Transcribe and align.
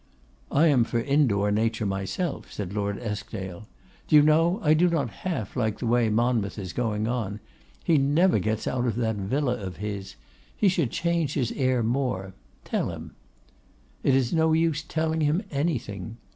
'I 0.51 0.65
am 0.65 0.83
for 0.83 0.97
in 0.99 1.27
door 1.27 1.51
nature 1.51 1.85
myself,' 1.85 2.51
said 2.51 2.73
Lord 2.73 2.97
Eskdale. 2.97 3.67
'Do 4.07 4.15
you 4.15 4.23
know, 4.23 4.59
I 4.63 4.73
do 4.73 4.89
not 4.89 5.11
half 5.27 5.55
like 5.55 5.77
the 5.77 5.85
way 5.85 6.09
Monmouth 6.09 6.57
is 6.57 6.73
going 6.73 7.07
on? 7.07 7.39
He 7.83 7.99
never 7.99 8.39
gets 8.39 8.65
out 8.67 8.87
of 8.87 8.95
that 8.95 9.17
villa 9.17 9.53
of 9.57 9.77
his. 9.77 10.15
He 10.57 10.69
should 10.69 10.89
change 10.89 11.35
his 11.35 11.51
air 11.51 11.83
more. 11.83 12.33
Tell 12.65 12.89
him.' 12.89 13.11
'It 14.03 14.15
is 14.15 14.33
no 14.33 14.53
use 14.53 14.81
telling 14.81 15.21
him 15.21 15.43
anything. 15.51 16.17